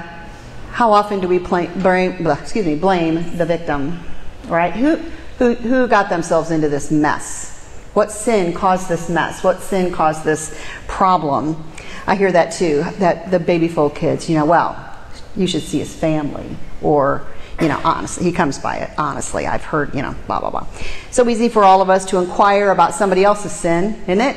[0.73, 4.01] how often do we blame, excuse me, blame the victim,
[4.47, 4.75] right?
[4.75, 4.97] Who,
[5.39, 7.52] who, who got themselves into this mess?
[7.95, 9.45] What sin caused this mess?
[9.45, 11.63] What sin caused this problem?
[12.07, 12.85] I hear that too.
[12.99, 14.99] That the baby fold kids, you know, well,
[15.37, 17.27] you should see his family, or
[17.61, 18.91] you know, honestly, he comes by it.
[18.99, 20.67] Honestly, I've heard, you know, blah, blah, blah.
[21.11, 24.37] So easy for all of us to inquire about somebody else's sin, isn't it?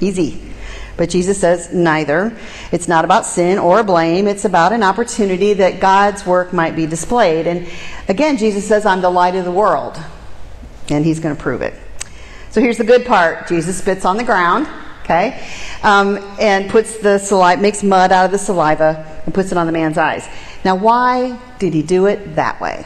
[0.00, 0.52] Easy.
[0.96, 2.36] But Jesus says neither.
[2.70, 4.28] It's not about sin or blame.
[4.28, 7.46] It's about an opportunity that God's work might be displayed.
[7.46, 7.68] And
[8.08, 9.98] again, Jesus says, I'm the light of the world.
[10.88, 11.74] And he's going to prove it.
[12.52, 14.68] So here's the good part Jesus spits on the ground,
[15.04, 15.42] okay,
[15.82, 19.64] um, and puts the saliva, makes mud out of the saliva and puts it on
[19.64, 20.28] the man's eyes.
[20.62, 22.84] Now, why did he do it that way?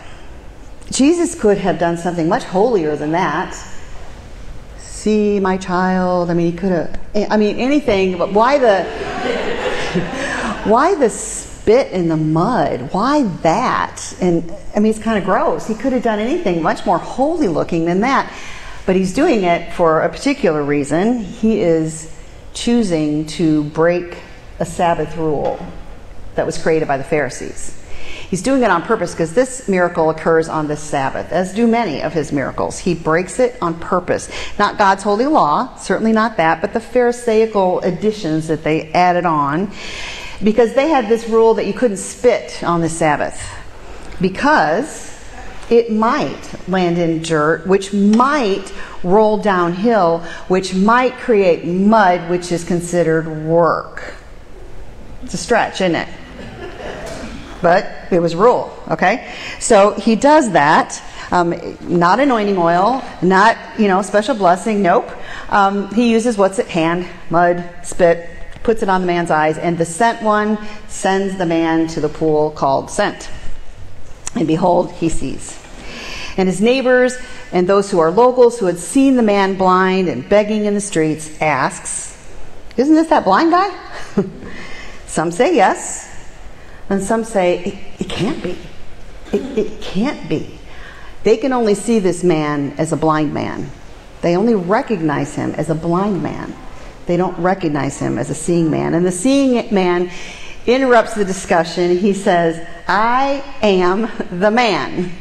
[0.92, 3.60] Jesus could have done something much holier than that.
[4.78, 6.30] See, my child.
[6.30, 7.00] I mean, he could have.
[7.28, 8.18] I mean, anything.
[8.18, 8.84] But why the?
[10.70, 12.92] why the spit in the mud?
[12.92, 14.14] Why that?
[14.20, 15.66] And I mean, it's kind of gross.
[15.66, 18.32] He could have done anything much more holy looking than that.
[18.86, 21.18] But he's doing it for a particular reason.
[21.18, 22.10] He is
[22.54, 24.18] choosing to break
[24.60, 25.58] a Sabbath rule
[26.36, 27.82] that was created by the Pharisees.
[28.30, 32.02] He's doing it on purpose because this miracle occurs on the Sabbath, as do many
[32.02, 32.78] of his miracles.
[32.78, 34.28] He breaks it on purpose.
[34.58, 39.72] Not God's holy law, certainly not that, but the Pharisaical additions that they added on
[40.42, 43.40] because they had this rule that you couldn't spit on the Sabbath
[44.20, 45.15] because
[45.70, 52.64] it might land in dirt, which might roll downhill, which might create mud, which is
[52.64, 54.14] considered work.
[55.22, 56.08] It's a stretch, isn't it?
[57.62, 59.34] but it was rule, okay?
[59.58, 61.02] So he does that.
[61.32, 65.10] Um, not anointing oil, not, you know, special blessing, nope.
[65.48, 68.30] Um, he uses what's at hand mud, spit,
[68.62, 72.08] puts it on the man's eyes, and the sent one sends the man to the
[72.08, 73.28] pool called sent.
[74.36, 75.58] And behold, he sees.
[76.36, 77.16] And his neighbors
[77.52, 80.80] and those who are locals who had seen the man blind and begging in the
[80.80, 82.16] streets asks,
[82.76, 83.74] Isn't this that blind guy?
[85.06, 86.06] some say yes,
[86.90, 87.58] and some say,
[87.98, 88.58] it, it can't be.
[89.32, 90.58] It, it can't be.
[91.24, 93.70] They can only see this man as a blind man.
[94.20, 96.54] They only recognize him as a blind man.
[97.06, 98.94] They don't recognize him as a seeing man.
[98.94, 100.10] And the seeing man
[100.66, 101.96] interrupts the discussion.
[101.96, 105.12] He says, I am the man.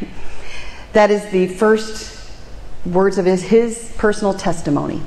[0.93, 2.31] That is the first
[2.85, 5.01] words of his, his personal testimony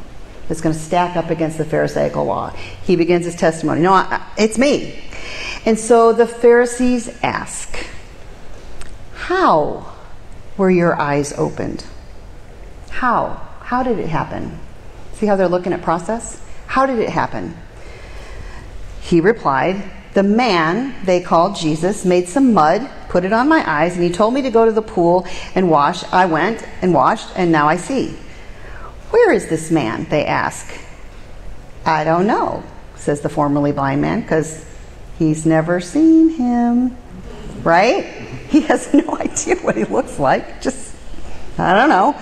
[0.49, 2.51] that's going to stack up against the Pharisaical law.
[2.51, 3.81] He begins his testimony.
[3.81, 4.99] No, I, it's me.
[5.65, 7.87] And so the Pharisees ask,
[9.15, 9.95] How
[10.57, 11.85] were your eyes opened?
[12.91, 13.47] How?
[13.61, 14.59] How did it happen?
[15.15, 16.43] See how they're looking at process?
[16.67, 17.57] How did it happen?
[19.01, 23.95] He replied, The man they called Jesus made some mud, put it on my eyes,
[23.95, 26.03] and he told me to go to the pool and wash.
[26.13, 28.17] I went and washed, and now I see.
[29.11, 30.09] Where is this man?
[30.11, 30.67] They ask.
[31.87, 32.65] I don't know,
[32.97, 34.67] says the formerly blind man, because
[35.21, 36.97] He's never seen him,
[37.63, 38.05] right?
[38.49, 40.61] He has no idea what he looks like.
[40.61, 40.97] Just,
[41.59, 42.21] I don't know.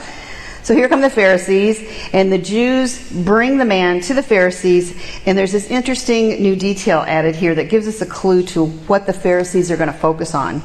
[0.67, 1.81] So here come the Pharisees,
[2.13, 7.05] and the Jews bring the man to the Pharisees, and there's this interesting new detail
[7.07, 10.35] added here that gives us a clue to what the Pharisees are going to focus
[10.35, 10.61] on.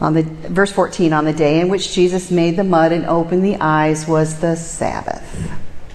[0.00, 3.44] On the verse 14, on the day in which Jesus made the mud and opened
[3.44, 5.24] the eyes was the Sabbath.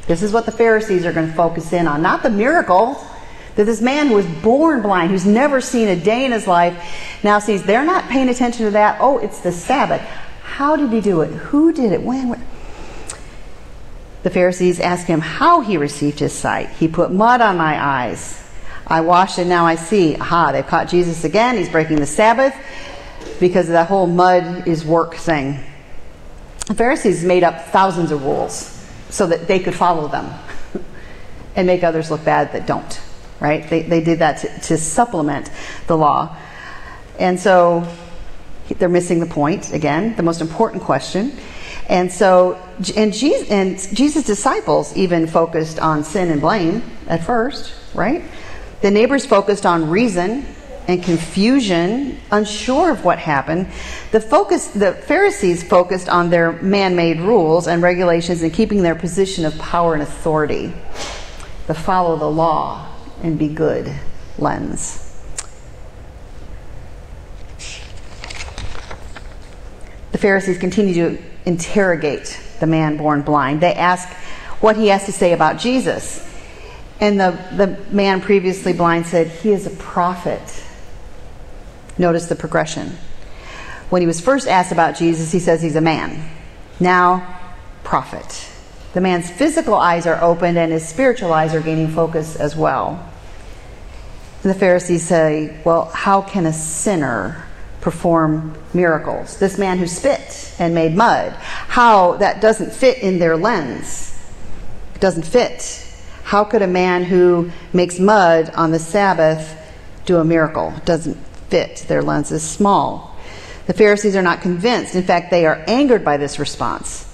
[0.08, 3.02] This is what the Pharisees are going to focus in on, not the miracle,
[3.56, 6.78] that this man who was born blind, who's never seen a day in his life,
[7.24, 8.98] now sees they're not paying attention to that.
[9.00, 10.02] Oh, it's the Sabbath.
[10.42, 11.32] How did he do it?
[11.32, 12.02] Who did it?
[12.02, 12.46] When?
[14.24, 16.70] The Pharisees asked him how he received his sight.
[16.70, 18.42] He put mud on my eyes.
[18.88, 20.16] I washed and now I see.
[20.16, 21.58] Aha, they've caught Jesus again.
[21.58, 22.56] He's breaking the Sabbath
[23.40, 25.60] because of that whole mud is work thing.
[26.68, 28.70] The Pharisees made up thousands of rules
[29.10, 30.34] so that they could follow them
[31.56, 33.02] and make others look bad that don't
[33.44, 33.70] right?
[33.70, 35.52] They, they did that to, to supplement
[35.88, 36.36] the law.
[37.20, 37.86] And so
[38.80, 41.38] they're missing the point again, the most important question.
[41.90, 42.56] And so,
[42.96, 48.24] and Jesus, and Jesus' disciples even focused on sin and blame at first, right?
[48.82, 50.46] The neighbors focused on reason
[50.88, 53.68] and confusion, unsure of what happened.
[54.12, 59.46] The focus, the Pharisees focused on their man-made rules and regulations and keeping their position
[59.46, 60.74] of power and authority.
[61.68, 63.94] The follow the law and be good
[64.38, 65.00] lens.
[70.12, 73.62] The Pharisees continue to interrogate the man born blind.
[73.62, 74.08] They ask
[74.62, 76.30] what he has to say about Jesus.
[77.00, 80.64] And the, the man previously blind said, He is a prophet.
[81.98, 82.98] Notice the progression.
[83.90, 86.30] When he was first asked about Jesus, he says he's a man.
[86.80, 87.40] Now,
[87.84, 88.50] prophet.
[88.94, 93.12] The man's physical eyes are opened and his spiritual eyes are gaining focus as well.
[94.44, 97.46] And the Pharisees say, Well, how can a sinner
[97.84, 99.38] perform miracles?
[99.38, 104.18] This man who spit and made mud, how that doesn't fit in their lens.
[104.96, 105.86] It doesn't fit.
[106.24, 109.58] How could a man who makes mud on the Sabbath
[110.06, 110.74] do a miracle?
[110.78, 111.18] It doesn't
[111.50, 111.84] fit.
[111.90, 113.18] Their lens is small.
[113.68, 114.96] The Pharisees are not convinced.
[114.96, 117.14] In fact, they are angered by this response.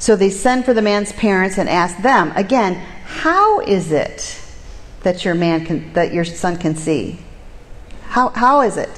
[0.00, 4.40] So they send for the man's parents and ask them again, how is it
[5.04, 7.20] that your man can, that your son can see?
[8.08, 8.90] How, how is it?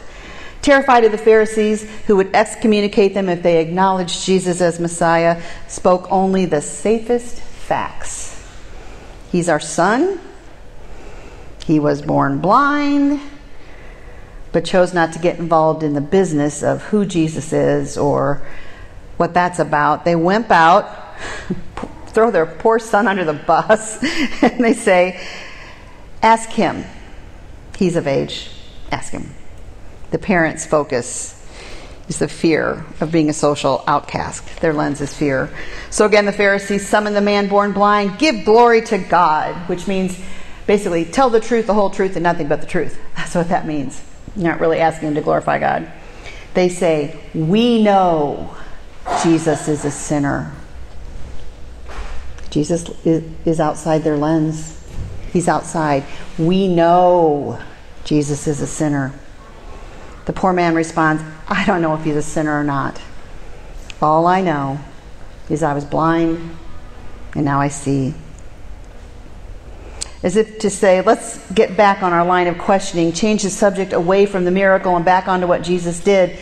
[0.66, 6.10] Terrified of the Pharisees who would excommunicate them if they acknowledged Jesus as Messiah, spoke
[6.10, 8.44] only the safest facts.
[9.30, 10.18] He's our son.
[11.64, 13.20] He was born blind,
[14.50, 18.44] but chose not to get involved in the business of who Jesus is or
[19.18, 20.04] what that's about.
[20.04, 21.14] They wimp out,
[22.08, 24.02] throw their poor son under the bus,
[24.42, 25.24] and they say,
[26.24, 26.84] Ask him.
[27.78, 28.50] He's of age.
[28.90, 29.35] Ask him.
[30.16, 31.46] The parents' focus
[32.08, 34.62] is the fear of being a social outcast.
[34.62, 35.50] Their lens is fear.
[35.90, 40.18] So again, the Pharisees summon the man born blind, give glory to God, which means
[40.66, 42.98] basically tell the truth, the whole truth, and nothing but the truth.
[43.16, 44.02] That's what that means.
[44.34, 45.92] You're not really asking him to glorify God.
[46.54, 48.56] They say, We know
[49.22, 50.50] Jesus is a sinner.
[52.48, 54.82] Jesus is outside their lens.
[55.30, 56.04] He's outside.
[56.38, 57.60] We know
[58.04, 59.12] Jesus is a sinner.
[60.26, 63.00] The poor man responds, I don't know if he's a sinner or not.
[64.02, 64.78] All I know
[65.48, 66.56] is I was blind
[67.34, 68.14] and now I see.
[70.22, 73.92] As if to say, let's get back on our line of questioning, change the subject
[73.92, 76.36] away from the miracle and back onto what Jesus did.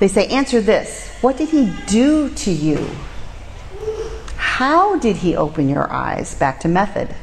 [0.00, 2.88] They say, Answer this What did he do to you?
[4.36, 6.34] How did he open your eyes?
[6.34, 7.14] Back to method.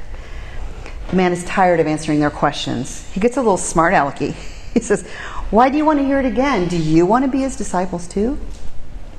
[1.10, 3.10] The man is tired of answering their questions.
[3.12, 4.36] He gets a little smart alecky.
[4.72, 5.04] He says,
[5.52, 6.68] Why do you want to hear it again?
[6.68, 8.38] Do you want to be his disciples too?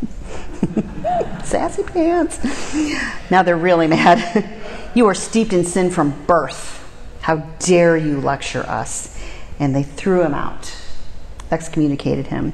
[1.45, 2.38] Sassy pants.
[3.31, 4.49] Now they're really mad.
[4.95, 6.77] you are steeped in sin from birth.
[7.23, 9.19] How dare you lecture us?
[9.59, 10.75] And they threw him out,
[11.51, 12.53] excommunicated him.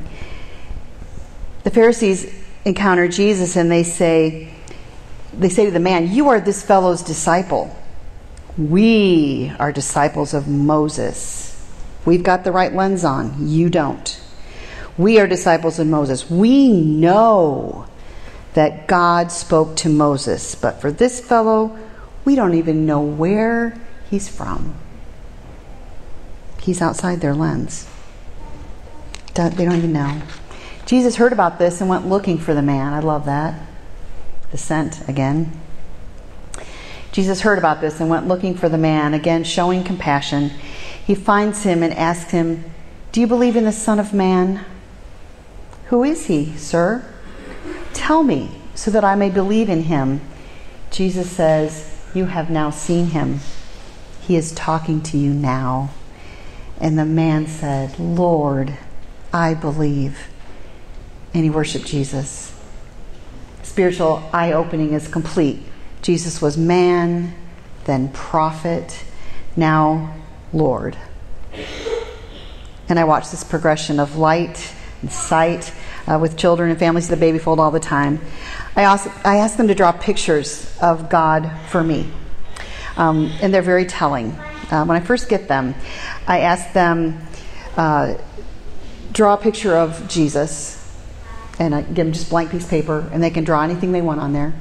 [1.64, 2.32] The Pharisees
[2.64, 4.52] encounter Jesus and they say,
[5.34, 7.76] they say to the man, You are this fellow's disciple.
[8.56, 11.55] We are disciples of Moses.
[12.06, 13.48] We've got the right lens on.
[13.48, 14.18] You don't.
[14.96, 16.30] We are disciples of Moses.
[16.30, 17.86] We know
[18.54, 21.78] that God spoke to Moses, but for this fellow,
[22.24, 24.74] we don't even know where he's from.
[26.62, 27.86] He's outside their lens.
[29.34, 30.22] They don't even know.
[30.86, 32.94] Jesus heard about this and went looking for the man.
[32.94, 33.60] I love that.
[34.52, 35.60] The scent again.
[37.16, 40.50] Jesus heard about this and went looking for the man, again showing compassion.
[41.06, 42.62] He finds him and asks him,
[43.10, 44.66] Do you believe in the Son of Man?
[45.86, 47.10] Who is he, sir?
[47.94, 50.20] Tell me so that I may believe in him.
[50.90, 53.40] Jesus says, You have now seen him.
[54.20, 55.94] He is talking to you now.
[56.78, 58.76] And the man said, Lord,
[59.32, 60.28] I believe
[61.32, 62.54] and he worshiped Jesus.
[63.62, 65.62] Spiritual eye opening is complete.
[66.02, 67.34] Jesus was man,
[67.84, 69.04] then prophet,
[69.56, 70.14] now
[70.52, 70.96] Lord.
[72.88, 75.72] And I watch this progression of light and sight
[76.06, 78.20] uh, with children and families at the baby fold all the time.
[78.76, 82.08] I, also, I ask them to draw pictures of God for me,
[82.96, 84.32] um, and they're very telling.
[84.70, 85.74] Uh, when I first get them,
[86.26, 87.18] I ask them
[87.76, 88.14] uh,
[89.12, 90.76] draw a picture of Jesus
[91.58, 94.02] and I give them just blank piece of paper, and they can draw anything they
[94.02, 94.54] want on there.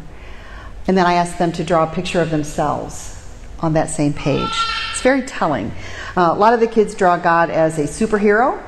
[0.87, 3.15] And then I ask them to draw a picture of themselves
[3.59, 4.51] on that same page.
[4.91, 5.71] It's very telling.
[6.15, 8.61] Uh, a lot of the kids draw God as a superhero.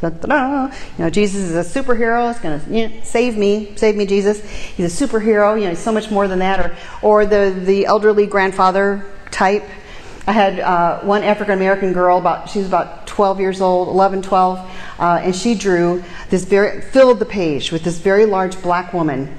[0.00, 0.66] Da-da-da.
[0.66, 2.30] You know, Jesus is a superhero.
[2.30, 4.44] He's going to save me, save me, Jesus.
[4.44, 5.56] He's a superhero.
[5.56, 6.60] You know, he's so much more than that.
[6.60, 9.64] Or, or the the elderly grandfather type.
[10.26, 14.22] I had uh, one African American girl about she was about 12 years old, 11,
[14.22, 14.58] 12,
[14.98, 19.34] uh, and she drew this very, filled the page with this very large black woman.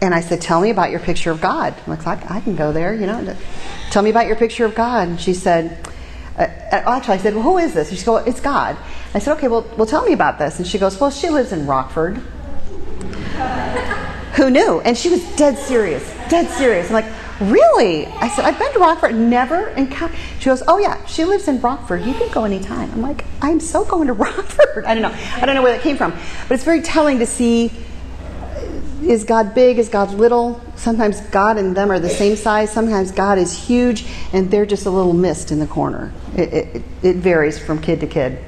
[0.00, 1.74] And I said, Tell me about your picture of God.
[1.86, 3.36] Like, I, can go there, you know.
[3.90, 5.08] Tell me about your picture of God.
[5.08, 5.78] And she said,
[6.38, 7.90] uh, actually, I said, Well, who is this?
[7.90, 8.76] And she goes, It's God.
[9.12, 10.58] I said, Okay, well, well, tell me about this.
[10.58, 12.16] And she goes, Well, she lives in Rockford.
[14.34, 14.80] who knew?
[14.80, 16.86] And she was dead serious, dead serious.
[16.86, 18.06] I'm like, Really?
[18.06, 20.18] I said, I've been to Rockford, never encountered.
[20.38, 22.04] She goes, Oh, yeah, she lives in Rockford.
[22.04, 22.90] You can go anytime.
[22.92, 24.84] I'm like, I'm so going to Rockford.
[24.84, 25.16] I don't know.
[25.36, 26.12] I don't know where that came from.
[26.48, 27.72] But it's very telling to see
[29.02, 29.78] is God big?
[29.78, 30.60] Is God little?
[30.76, 32.70] Sometimes God and them are the same size.
[32.72, 36.12] Sometimes God is huge and they're just a little mist in the corner.
[36.36, 38.44] It, it, it varies from kid to kid.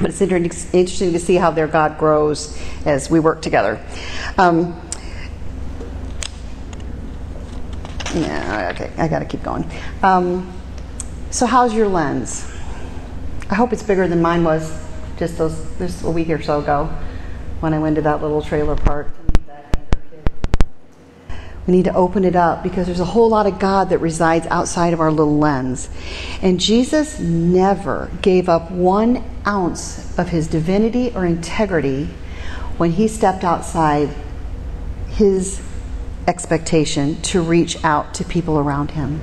[0.00, 3.84] But it's interesting to see how their God grows as we work together.
[4.36, 4.80] Um,
[8.14, 9.68] yeah, okay, I got to keep going.
[10.02, 10.52] Um,
[11.30, 12.50] so, how's your lens?
[13.50, 14.82] I hope it's bigger than mine was
[15.18, 16.86] just those just a week or so ago
[17.60, 19.08] when I went to that little trailer park.
[21.68, 24.46] We need to open it up because there's a whole lot of God that resides
[24.46, 25.90] outside of our little lens.
[26.40, 32.08] And Jesus never gave up one ounce of his divinity or integrity
[32.78, 34.08] when he stepped outside
[35.08, 35.60] his
[36.26, 39.20] expectation to reach out to people around him.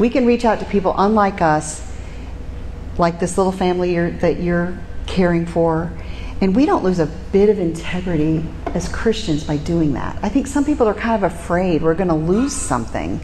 [0.00, 1.88] We can reach out to people unlike us,
[2.98, 4.76] like this little family you're, that you're
[5.06, 5.92] caring for,
[6.40, 10.18] and we don't lose a bit of integrity as Christians by doing that.
[10.22, 13.20] I think some people are kind of afraid we're going to lose something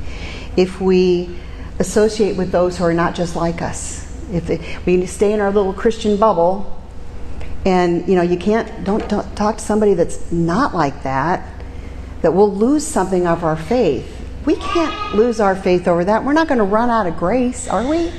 [0.56, 1.38] if we
[1.78, 4.00] associate with those who are not just like us.
[4.32, 6.78] If we stay in our little Christian bubble,
[7.64, 11.46] and you know you can't don't, don't talk to somebody that's not like that,
[12.22, 14.18] that we'll lose something of our faith.
[14.46, 16.24] We can't lose our faith over that.
[16.24, 18.10] We're not going to run out of grace, are we?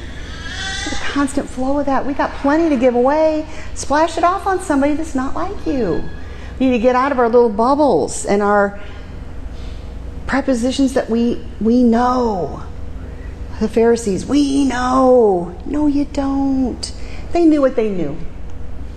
[1.14, 2.08] Constant flow of that.
[2.08, 3.48] We got plenty to give away.
[3.76, 6.04] Splash it off on somebody that's not like you.
[6.60, 8.82] We need to get out of our little bubbles and our
[10.26, 12.64] prepositions that we we know.
[13.60, 15.56] The Pharisees, we know.
[15.68, 16.92] No, you don't.
[17.32, 18.18] They knew what they knew.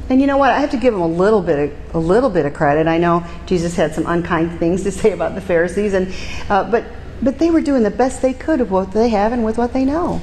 [0.08, 0.52] And you know what?
[0.52, 2.86] I have to give them a little bit of, a little bit of credit.
[2.86, 6.14] I know Jesus had some unkind things to say about the Pharisees, and
[6.48, 6.86] uh, but
[7.20, 9.74] but they were doing the best they could of what they have and with what
[9.74, 10.22] they know.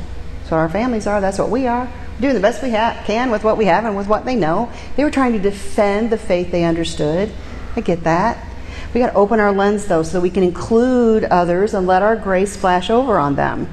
[0.54, 1.20] So our families are.
[1.20, 1.92] That's what we are.
[2.22, 4.72] Doing the best we can with what we have and with what they know.
[4.96, 7.32] They were trying to defend the faith they understood.
[7.76, 8.38] I get that.
[8.94, 12.16] We got to open our lens though, so we can include others and let our
[12.16, 13.68] grace splash over on them.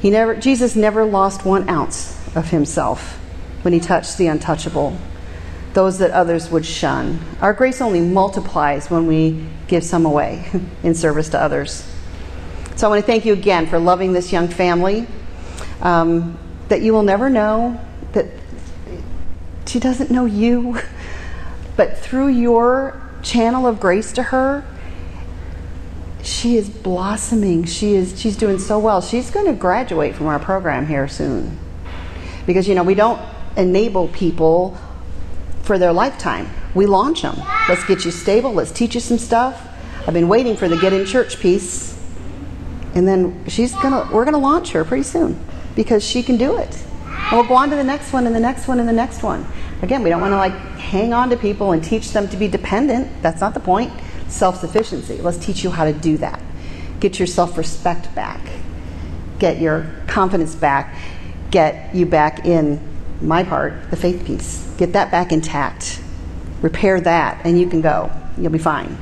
[0.00, 3.14] He never, Jesus never lost one ounce of himself
[3.62, 4.96] when he touched the untouchable,
[5.72, 7.18] those that others would shun.
[7.40, 10.48] Our grace only multiplies when we give some away
[10.84, 11.84] in service to others.
[12.76, 15.08] So I want to thank you again for loving this young family.
[15.84, 17.78] Um, that you will never know,
[18.12, 18.26] that
[19.66, 20.80] she doesn't know you,
[21.76, 24.64] but through your channel of grace to her,
[26.22, 27.64] she is blossoming.
[27.64, 29.02] She is she's doing so well.
[29.02, 31.58] She's going to graduate from our program here soon.
[32.46, 33.20] Because you know, we don't
[33.56, 34.76] enable people
[35.62, 36.48] for their lifetime.
[36.74, 37.36] We launch them.
[37.68, 38.52] Let's get you stable.
[38.52, 39.68] Let's teach you some stuff.
[40.06, 41.92] I've been waiting for the get in church piece.
[42.94, 45.38] And then she's going to we're going to launch her pretty soon
[45.74, 46.84] because she can do it.
[47.06, 49.22] And we'll go on to the next one and the next one and the next
[49.22, 49.46] one.
[49.82, 52.48] Again, we don't want to like hang on to people and teach them to be
[52.48, 53.22] dependent.
[53.22, 53.92] That's not the point.
[54.28, 55.20] Self sufficiency.
[55.20, 56.40] Let's teach you how to do that.
[57.00, 58.40] Get your self respect back.
[59.38, 60.96] Get your confidence back.
[61.50, 62.80] Get you back in
[63.20, 64.66] my part, the faith piece.
[64.76, 66.00] Get that back intact.
[66.62, 68.10] Repair that, and you can go.
[68.38, 68.96] You'll be fine.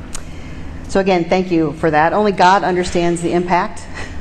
[0.88, 2.12] So, again, thank you for that.
[2.12, 3.86] Only God understands the impact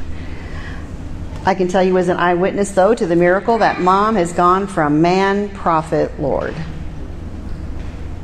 [1.43, 4.67] I can tell you as an eyewitness, though, to the miracle that mom has gone
[4.67, 6.55] from man, prophet, Lord.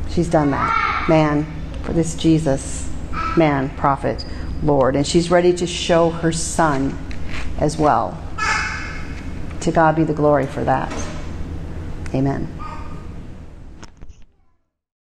[0.09, 1.05] She's done that.
[1.09, 1.45] Man,
[1.83, 2.91] for this Jesus,
[3.35, 4.23] man, prophet,
[4.61, 4.95] Lord.
[4.95, 6.97] And she's ready to show her son
[7.59, 8.21] as well.
[9.61, 10.91] To God be the glory for that.
[12.13, 12.56] Amen.